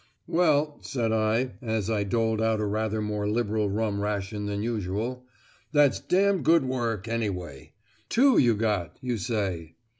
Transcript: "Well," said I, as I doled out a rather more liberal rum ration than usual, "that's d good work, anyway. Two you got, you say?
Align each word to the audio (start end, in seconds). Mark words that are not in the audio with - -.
"Well," 0.25 0.79
said 0.81 1.11
I, 1.11 1.51
as 1.61 1.87
I 1.87 2.03
doled 2.03 2.41
out 2.41 2.59
a 2.59 2.65
rather 2.65 3.03
more 3.03 3.27
liberal 3.29 3.69
rum 3.69 4.01
ration 4.01 4.47
than 4.47 4.63
usual, 4.63 5.27
"that's 5.73 5.99
d 5.99 6.31
good 6.41 6.65
work, 6.65 7.07
anyway. 7.07 7.73
Two 8.09 8.39
you 8.39 8.55
got, 8.55 8.97
you 9.01 9.19
say? 9.19 9.75